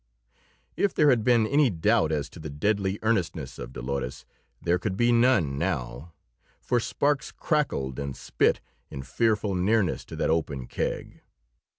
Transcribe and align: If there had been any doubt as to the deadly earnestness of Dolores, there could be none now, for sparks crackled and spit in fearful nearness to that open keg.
If 0.75 0.95
there 0.95 1.11
had 1.11 1.23
been 1.23 1.45
any 1.45 1.69
doubt 1.69 2.11
as 2.11 2.27
to 2.31 2.39
the 2.39 2.49
deadly 2.49 2.97
earnestness 3.03 3.59
of 3.59 3.71
Dolores, 3.71 4.25
there 4.59 4.79
could 4.79 4.97
be 4.97 5.11
none 5.11 5.59
now, 5.59 6.13
for 6.59 6.79
sparks 6.79 7.31
crackled 7.31 7.99
and 7.99 8.17
spit 8.17 8.61
in 8.89 9.03
fearful 9.03 9.53
nearness 9.53 10.03
to 10.05 10.15
that 10.15 10.31
open 10.31 10.65
keg. 10.65 11.21